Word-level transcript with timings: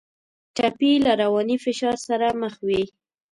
ټپي 0.55 0.91
له 1.05 1.11
رواني 1.21 1.57
فشار 1.65 1.97
سره 2.07 2.27
مخ 2.41 2.53
وي. 2.67 2.83